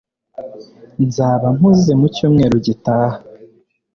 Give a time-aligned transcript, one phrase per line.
[1.05, 3.17] nzaba mpuze mu cyumweru gitaha